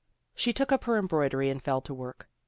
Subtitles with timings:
[0.33, 2.27] She took up her embroidery and fell to work.